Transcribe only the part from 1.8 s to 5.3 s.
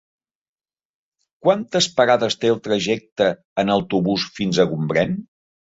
parades té el trajecte en autobús fins a Gombrèn?